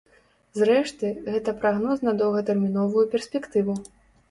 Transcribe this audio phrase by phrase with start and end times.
[0.59, 3.81] Зрэшты, гэта прагноз на доўгатэрміновую перспектыву.